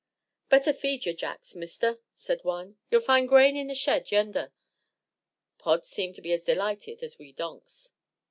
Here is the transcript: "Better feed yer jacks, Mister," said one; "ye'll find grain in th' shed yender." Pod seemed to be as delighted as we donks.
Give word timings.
"Better 0.49 0.73
feed 0.73 1.05
yer 1.05 1.13
jacks, 1.13 1.55
Mister," 1.55 1.99
said 2.15 2.43
one; 2.43 2.75
"ye'll 2.89 3.01
find 3.01 3.29
grain 3.29 3.55
in 3.55 3.69
th' 3.69 3.77
shed 3.77 4.07
yender." 4.11 4.51
Pod 5.59 5.85
seemed 5.85 6.15
to 6.15 6.23
be 6.23 6.33
as 6.33 6.41
delighted 6.41 7.03
as 7.03 7.19
we 7.19 7.31
donks. 7.31 7.91